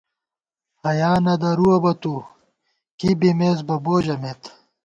حیا 0.83 1.11
نہ 1.25 1.33
درُوَہ 1.41 1.77
بہ 1.83 1.93
تُو، 2.01 2.15
کی 2.99 3.09
بِمېس 3.19 3.59
بہ 3.67 3.75
بو 3.83 3.95
ژَمېت 4.05 4.41